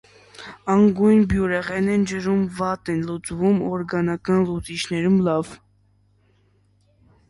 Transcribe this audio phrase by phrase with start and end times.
[0.75, 5.57] Անգույն բյուրեղներ են, ջրում վատ են լուծվում, օրգանական լուծիչներում՝ լավ։